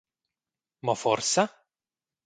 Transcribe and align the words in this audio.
«Mo 0.85 0.95
forsa?» 1.03 1.47